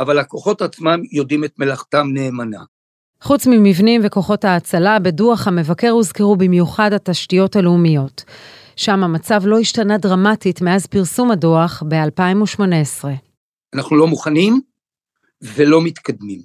אבל 0.00 0.18
הכוחות 0.18 0.62
עצמם 0.62 1.00
יודעים 1.12 1.44
את 1.44 1.58
מלאכתם 1.58 2.06
נאמנה. 2.12 2.60
חוץ 3.20 3.46
ממבנים 3.46 4.00
וכוחות 4.04 4.44
ההצלה, 4.44 4.98
בדוח 4.98 5.48
המבקר 5.48 5.90
הוזכרו 5.90 6.36
במיוחד 6.36 6.92
התשתיות 6.92 7.56
הלאומיות. 7.56 8.24
שם 8.76 9.04
המצב 9.04 9.40
לא 9.44 9.58
השתנה 9.58 9.98
דרמטית 9.98 10.60
מאז 10.60 10.86
פרסום 10.86 11.30
הדוח 11.30 11.82
ב-2018. 11.88 13.04
אנחנו 13.74 13.96
לא 13.96 14.06
מוכנים 14.06 14.60
ולא 15.42 15.82
מתקדמים. 15.82 16.40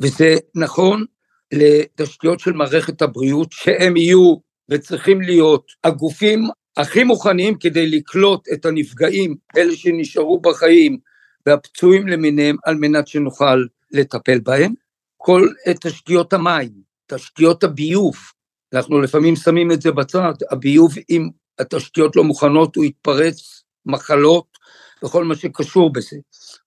וזה 0.00 0.36
נכון 0.54 1.04
לתשתיות 1.52 2.40
של 2.40 2.52
מערכת 2.52 3.02
הבריאות, 3.02 3.48
שהם 3.52 3.96
יהיו 3.96 4.34
וצריכים 4.68 5.20
להיות 5.20 5.72
הגופים 5.84 6.48
הכי 6.76 7.04
מוכנים 7.04 7.58
כדי 7.58 7.90
לקלוט 7.90 8.48
את 8.52 8.66
הנפגעים, 8.66 9.36
אלה 9.56 9.76
שנשארו 9.76 10.40
בחיים, 10.40 10.98
והפצועים 11.46 12.08
למיניהם, 12.08 12.56
על 12.64 12.74
מנת 12.74 13.08
שנוכל 13.08 13.64
לטפל 13.90 14.38
בהם. 14.38 14.74
כל 15.16 15.48
תשתיות 15.80 16.32
המים, 16.32 16.70
תשתיות 17.06 17.64
הביוב, 17.64 18.14
אנחנו 18.74 19.00
לפעמים 19.00 19.36
שמים 19.36 19.72
את 19.72 19.82
זה 19.82 19.92
בצד, 19.92 20.32
הביוב 20.50 20.94
אם 21.10 21.28
התשתיות 21.58 22.16
לא 22.16 22.24
מוכנות 22.24 22.76
הוא 22.76 22.84
יתפרץ 22.84 23.62
מחלות 23.86 24.46
וכל 25.04 25.24
מה 25.24 25.36
שקשור 25.36 25.92
בזה. 25.92 26.16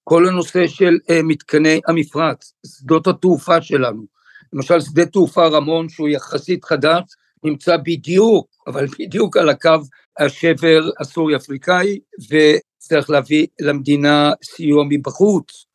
כל 0.04 0.28
הנושא 0.28 0.68
של 0.68 0.98
uh, 1.04 1.14
מתקני 1.24 1.82
המפרץ, 1.88 2.54
שדות 2.66 3.08
התעופה 3.08 3.62
שלנו, 3.62 4.06
למשל 4.54 4.80
שדה 4.80 5.06
תעופה 5.06 5.48
רמון 5.48 5.90
שהוא 5.90 6.10
יחסית 6.10 6.66
חדש, 6.66 7.04
נמצא 7.46 7.78
בדיוק, 7.78 8.48
אבל 8.68 8.86
בדיוק 9.00 9.38
על 9.38 9.50
הקו 9.50 9.80
השבר 10.20 10.90
הסורי-אפריקאי, 11.00 12.00
וצריך 12.30 13.10
להביא 13.10 13.48
למדינה 13.62 14.32
סיוע 14.44 14.84
מבחוץ. 14.90 15.66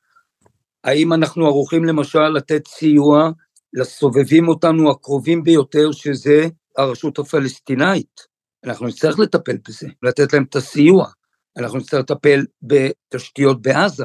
האם 0.85 1.13
אנחנו 1.13 1.47
ערוכים 1.47 1.85
למשל 1.85 2.29
לתת 2.29 2.69
סיוע 2.69 3.31
לסובבים 3.73 4.49
אותנו 4.49 4.91
הקרובים 4.91 5.43
ביותר, 5.43 5.93
שזה 5.93 6.47
הרשות 6.79 7.19
הפלסטינאית? 7.19 8.21
אנחנו 8.65 8.87
נצטרך 8.87 9.19
לטפל 9.19 9.57
בזה, 9.69 9.89
לתת 10.03 10.33
להם 10.33 10.43
את 10.43 10.57
הסיוע. 10.57 11.07
אנחנו 11.57 11.79
נצטרך 11.79 12.01
לטפל 12.01 12.45
בתשתיות 12.63 13.63
בעזה. 13.63 14.05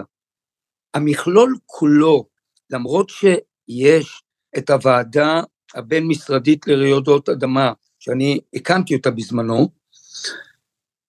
המכלול 0.93 1.57
כולו, 1.65 2.25
למרות 2.69 3.09
שיש 3.09 4.23
את 4.57 4.69
הוועדה 4.69 5.41
הבין-משרדית 5.75 6.67
לרעידות 6.67 7.29
אדמה, 7.29 7.73
שאני 7.99 8.39
הקמתי 8.53 8.95
אותה 8.95 9.11
בזמנו, 9.11 9.69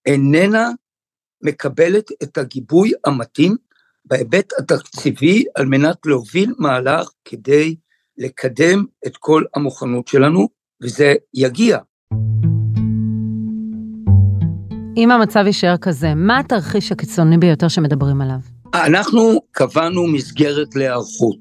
איננה 0.07 0.71
מקבלת 1.43 2.11
את 2.23 2.39
הגיבוי 2.39 2.93
המתאים 3.05 3.57
בהיבט 4.05 4.53
התקציבי 4.59 5.45
על 5.55 5.67
מנת 5.67 5.97
להוביל 6.07 6.55
מהלך 6.59 7.09
כדי 7.25 7.77
לקדם 8.19 8.85
את 9.07 9.17
כל 9.17 9.45
המוכנות 9.55 10.09
שלנו, 10.09 10.49
וזה 10.83 11.15
יגיע. 11.35 11.79
אם 14.97 15.11
המצב 15.11 15.43
יישאר 15.47 15.77
כזה, 15.77 16.15
מה 16.15 16.39
התרחיש 16.39 16.93
הקיצוני 16.93 17.39
ביותר 17.39 17.69
שמדברים 17.69 18.21
עליו? 18.21 18.39
אנחנו 18.75 19.41
קבענו 19.51 20.07
מסגרת 20.07 20.77
להיערכות 20.77 21.41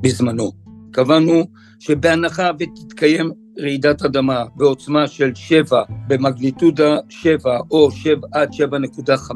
בזמנו. 0.00 0.52
קבענו 0.92 1.44
שבהנחה 1.78 2.50
ותתקיים 2.58 3.30
רעידת 3.60 4.02
אדמה 4.02 4.44
בעוצמה 4.56 5.06
של 5.06 5.34
7 5.34 5.82
במגניטודה 6.06 6.98
7 7.08 7.58
או 7.70 7.90
7 7.90 8.28
עד 8.32 8.50
7.5, 8.52 9.32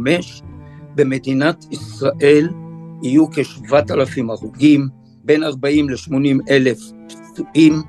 במדינת 0.95 1.65
ישראל 1.71 2.49
יהיו 3.03 3.31
כ-7,000 3.31 4.23
הרוגים, 4.29 4.89
בין 5.25 5.45
40 5.45 5.91
ל-80 5.91 6.51
אלף 6.51 6.79
פצועים, 7.09 7.83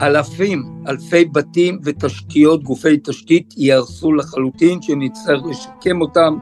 ואלפים, 0.00 0.62
אלפי 0.88 1.24
בתים 1.24 1.78
ותשתיות, 1.84 2.62
גופי 2.62 2.96
תשתית, 3.04 3.54
ייהרסו 3.56 4.12
לחלוטין, 4.12 4.82
שנצטרך 4.82 5.42
לשקם 5.50 6.00
אותם 6.00 6.38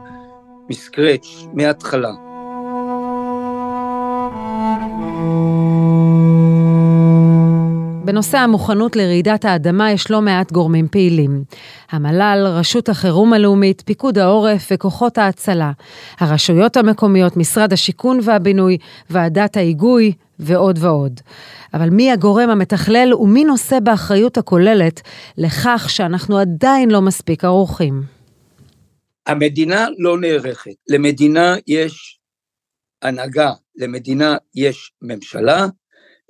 מסקרץ', 0.71 1.47
מההתחלה. 1.53 2.32
בנושא 8.05 8.39
המוכנות 8.39 8.97
לרעידת 8.97 9.45
האדמה 9.45 9.93
יש 9.93 10.11
לא 10.11 10.21
מעט 10.23 10.53
גורמים 10.53 10.89
פעילים. 10.89 11.45
המל"ל, 11.91 12.47
רשות 12.47 12.89
החירום 12.89 13.33
הלאומית, 13.33 13.83
פיקוד 13.87 14.19
העורף 14.19 14.69
וכוחות 14.73 15.19
ההצלה. 15.19 15.73
הרשויות 16.19 16.77
המקומיות, 16.77 17.37
משרד 17.37 17.73
השיכון 17.73 18.19
והבינוי, 18.23 18.79
ועדת 19.11 19.57
ההיגוי 19.57 20.13
ועוד 20.39 20.79
ועוד. 20.81 21.21
אבל 21.75 21.91
מי 21.91 22.13
הגורם 22.13 22.51
המתכלל 22.51 23.15
ומי 23.15 23.45
נושא 23.45 23.81
באחריות 23.81 24.39
הכוללת 24.39 25.01
לכך 25.39 25.87
שאנחנו 25.89 26.39
עדיין 26.39 26.91
לא 26.91 27.01
מספיק 27.01 27.45
ערוכים? 27.45 28.03
המדינה 29.27 29.87
לא 29.99 30.19
נערכת. 30.19 30.75
למדינה 30.89 31.57
יש 31.67 32.19
הנהגה, 33.03 33.53
למדינה 33.77 34.37
יש 34.55 34.93
ממשלה, 35.03 35.67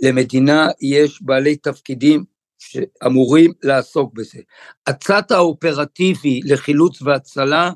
למדינה 0.02 0.68
יש 0.80 1.22
בעלי 1.22 1.56
תפקידים 1.56 2.24
שאמורים 2.58 3.52
לעסוק 3.62 4.14
בזה. 4.14 4.38
הצד 4.86 5.22
האופרטיבי 5.30 6.40
לחילוץ 6.44 7.02
והצלה 7.02 7.70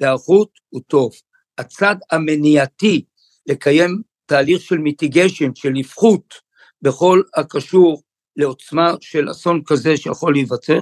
והיערכות 0.00 0.50
הוא 0.68 0.80
טוב. 0.86 1.12
הצד 1.58 1.96
המניעתי 2.10 3.04
לקיים 3.46 4.02
תהליך 4.26 4.62
של 4.62 4.78
מיטיגיישן, 4.78 5.54
של 5.54 5.70
נפחות, 5.70 6.34
בכל 6.82 7.22
הקשור 7.36 8.02
לעוצמה 8.36 8.94
של 9.00 9.30
אסון 9.30 9.62
כזה 9.66 9.96
שיכול 9.96 10.32
להיווצר, 10.32 10.78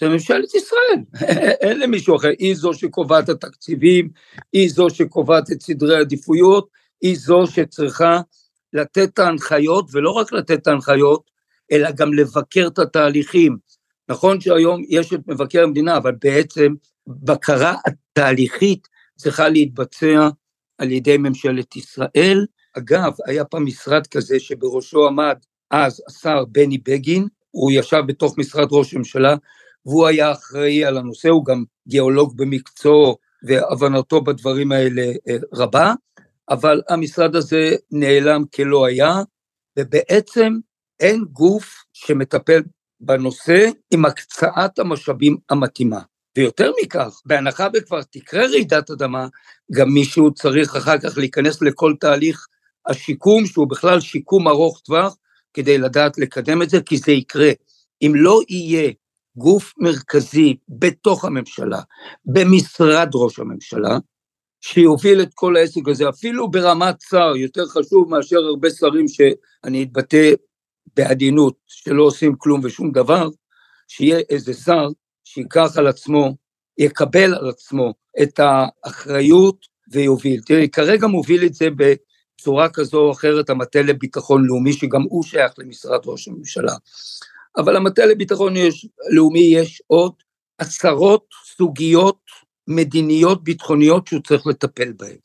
זה 0.00 0.08
ממשלת 0.08 0.54
ישראל, 0.54 1.04
אין 1.62 1.80
למישהו 1.80 2.16
אחר, 2.16 2.30
היא 2.38 2.54
זו 2.54 2.74
שקובעת 2.74 3.28
התקציבים, 3.28 4.08
היא 4.52 4.70
זו 4.70 4.90
שקובעת 4.90 5.50
את 5.52 5.62
סדרי 5.62 5.96
העדיפויות, 5.96 6.68
היא 7.00 7.16
זו 7.18 7.46
שצריכה 7.46 8.20
לתת 8.72 9.08
את 9.14 9.18
ההנחיות, 9.18 9.88
ולא 9.92 10.10
רק 10.10 10.32
לתת 10.32 10.50
את 10.62 10.66
ההנחיות, 10.66 11.30
אלא 11.72 11.90
גם 11.90 12.14
לבקר 12.14 12.66
את 12.66 12.78
התהליכים. 12.78 13.56
נכון 14.08 14.40
שהיום 14.40 14.82
יש 14.88 15.12
את 15.12 15.20
מבקר 15.26 15.62
המדינה, 15.62 15.96
אבל 15.96 16.12
בעצם 16.24 16.74
בקרה 17.06 17.74
התהליכית 17.86 18.88
צריכה 19.16 19.48
להתבצע 19.48 20.28
על 20.78 20.92
ידי 20.92 21.16
ממשלת 21.16 21.76
ישראל. 21.76 22.46
אגב, 22.78 23.12
היה 23.26 23.44
פעם 23.44 23.66
משרד 23.66 24.06
כזה 24.06 24.40
שבראשו 24.40 25.06
עמד 25.06 25.36
אז 25.70 26.02
השר 26.08 26.44
בני 26.44 26.78
בגין, 26.78 27.26
הוא 27.50 27.72
ישב 27.72 28.02
בתוך 28.06 28.38
משרד 28.38 28.68
ראש 28.70 28.94
הממשלה, 28.94 29.34
והוא 29.86 30.06
היה 30.06 30.32
אחראי 30.32 30.84
על 30.84 30.96
הנושא, 30.96 31.28
הוא 31.28 31.44
גם 31.44 31.64
גיאולוג 31.88 32.36
במקצועו, 32.36 33.16
והבנתו 33.42 34.20
בדברים 34.20 34.72
האלה 34.72 35.02
אה, 35.28 35.36
רבה, 35.52 35.94
אבל 36.52 36.80
המשרד 36.88 37.36
הזה 37.36 37.76
נעלם 37.90 38.44
כלא 38.54 38.86
היה, 38.86 39.22
ובעצם 39.78 40.52
אין 41.00 41.24
גוף 41.32 41.84
שמטפל 41.92 42.62
בנושא 43.00 43.68
עם 43.90 44.04
הקצאת 44.04 44.78
המשאבים 44.78 45.36
המתאימה. 45.50 46.00
ויותר 46.36 46.72
מכך, 46.82 47.20
בהנחה 47.26 47.68
וכבר 47.74 48.02
תקרה 48.02 48.46
רעידת 48.46 48.90
אדמה, 48.90 49.28
גם 49.72 49.88
מישהו 49.88 50.34
צריך 50.34 50.76
אחר 50.76 50.98
כך 50.98 51.18
להיכנס 51.18 51.62
לכל 51.62 51.94
תהליך 52.00 52.46
השיקום, 52.86 53.46
שהוא 53.46 53.68
בכלל 53.68 54.00
שיקום 54.00 54.48
ארוך 54.48 54.80
טווח, 54.84 55.16
כדי 55.54 55.78
לדעת 55.78 56.18
לקדם 56.18 56.62
את 56.62 56.70
זה, 56.70 56.80
כי 56.80 56.96
זה 56.96 57.12
יקרה. 57.12 57.50
אם 58.02 58.12
לא 58.14 58.40
יהיה 58.48 58.92
גוף 59.36 59.72
מרכזי 59.78 60.56
בתוך 60.68 61.24
הממשלה, 61.24 61.80
במשרד 62.24 63.08
ראש 63.14 63.38
הממשלה, 63.38 63.98
שיוביל 64.62 65.22
את 65.22 65.34
כל 65.34 65.56
העסק 65.56 65.88
הזה, 65.88 66.08
אפילו 66.08 66.50
ברמת 66.50 67.00
שר, 67.10 67.36
יותר 67.36 67.66
חשוב 67.66 68.10
מאשר 68.10 68.36
הרבה 68.36 68.70
שרים 68.70 69.08
שאני 69.08 69.82
אתבטא 69.82 70.30
בעדינות, 70.96 71.54
שלא 71.66 72.02
עושים 72.02 72.34
כלום 72.38 72.60
ושום 72.64 72.90
דבר, 72.92 73.28
שיהיה 73.88 74.18
איזה 74.30 74.54
שר 74.54 74.88
שיקח 75.24 75.76
על 75.76 75.86
עצמו, 75.86 76.36
יקבל 76.78 77.34
על 77.34 77.48
עצמו 77.48 77.94
את 78.22 78.40
האחריות 78.40 79.66
ויוביל. 79.92 80.40
תראי, 80.46 80.68
כרגע 80.68 81.06
מוביל 81.06 81.44
את 81.44 81.54
זה 81.54 81.68
בצורה 81.76 82.68
כזו 82.68 82.98
או 83.00 83.12
אחרת 83.12 83.50
המטה 83.50 83.82
לביטחון 83.82 84.46
לאומי, 84.46 84.72
שגם 84.72 85.02
הוא 85.02 85.22
שייך 85.22 85.52
למשרד 85.58 86.00
ראש 86.06 86.28
הממשלה. 86.28 86.72
אבל 87.56 87.76
המטה 87.76 88.06
לביטחון 88.06 88.56
יש, 88.56 88.86
לאומי 89.10 89.40
יש 89.40 89.82
עוד 89.86 90.12
עשרות 90.58 91.26
סוגיות 91.56 92.18
מדיניות 92.68 93.44
ביטחוניות 93.44 94.06
שהוא 94.06 94.22
צריך 94.22 94.46
לטפל 94.46 94.92
בהן. 94.92 95.16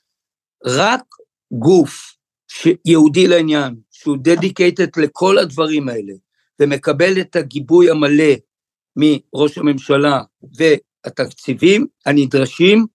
רק 0.65 1.03
גוף 1.51 2.13
שיהודי 2.47 3.27
לעניין, 3.27 3.75
שהוא 3.91 4.17
דדיקייטד 4.21 4.87
לכל 4.97 5.37
הדברים 5.37 5.89
האלה, 5.89 6.13
ומקבל 6.59 7.21
את 7.21 7.35
הגיבוי 7.35 7.89
המלא 7.89 8.33
מראש 8.95 9.57
הממשלה 9.57 10.21
והתקציבים 10.57 11.87
הנדרשים, 12.05 12.85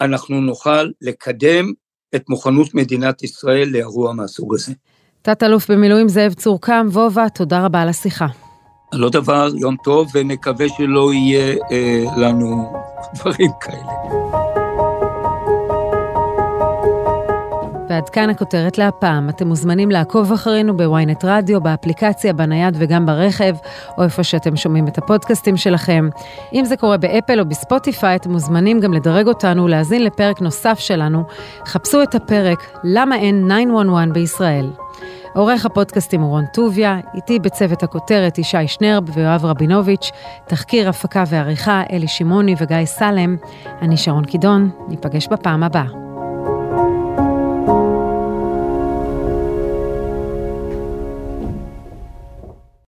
אנחנו 0.00 0.40
נוכל 0.40 0.90
לקדם 1.00 1.72
את 2.14 2.28
מוכנות 2.28 2.74
מדינת 2.74 3.22
ישראל 3.22 3.68
לאירוע 3.68 4.12
מהסוג 4.12 4.54
הזה. 4.54 4.72
תת-אלוף 5.22 5.70
במילואים 5.70 6.08
זאב 6.08 6.32
צורקם, 6.32 6.86
וובה, 6.92 7.28
תודה 7.28 7.64
רבה 7.64 7.82
על 7.82 7.88
השיחה. 7.88 8.26
לא 8.92 9.10
דבר, 9.10 9.48
יום 9.56 9.76
טוב, 9.84 10.08
ונקווה 10.14 10.66
שלא 10.68 11.12
יהיה 11.12 11.56
אה, 11.70 12.04
לנו 12.16 12.72
דברים 13.14 13.50
כאלה. 13.60 13.92
ועד 17.90 18.08
כאן 18.08 18.30
הכותרת 18.30 18.78
להפעם. 18.78 19.28
אתם 19.28 19.48
מוזמנים 19.48 19.90
לעקוב 19.90 20.32
אחרינו 20.32 20.76
בוויינט 20.76 21.24
רדיו, 21.24 21.60
באפליקציה, 21.60 22.32
בנייד 22.32 22.76
וגם 22.78 23.06
ברכב, 23.06 23.54
או 23.98 24.02
איפה 24.02 24.22
שאתם 24.22 24.56
שומעים 24.56 24.88
את 24.88 24.98
הפודקאסטים 24.98 25.56
שלכם. 25.56 26.08
אם 26.52 26.64
זה 26.64 26.76
קורה 26.76 26.96
באפל 26.96 27.40
או 27.40 27.44
בספוטיפיי, 27.44 28.16
אתם 28.16 28.30
מוזמנים 28.30 28.80
גם 28.80 28.92
לדרג 28.92 29.26
אותנו 29.26 29.64
ולהאזין 29.64 30.04
לפרק 30.04 30.40
נוסף 30.40 30.78
שלנו. 30.78 31.24
חפשו 31.66 32.02
את 32.02 32.14
הפרק 32.14 32.78
"למה 32.84 33.16
אין 33.16 33.48
911 33.48 34.12
בישראל". 34.12 34.70
עורך 35.34 35.66
הפודקאסטים 35.66 36.20
הוא 36.20 36.30
רון 36.30 36.44
טוביה, 36.46 36.98
איתי 37.14 37.38
בצוות 37.38 37.82
הכותרת 37.82 38.38
ישי 38.38 38.68
שנרב 38.68 39.04
ויואב 39.14 39.44
רבינוביץ', 39.44 40.10
תחקיר, 40.46 40.88
הפקה 40.88 41.24
ועריכה 41.26 41.82
אלי 41.92 42.08
שמעוני 42.08 42.54
וגיא 42.60 42.84
סלם. 42.84 43.36
אני 43.82 43.96
שרון 43.96 44.24
קידון, 44.24 44.70
ניפגש 44.88 45.26
בפעם 45.26 45.62
הבאה. 45.62 46.09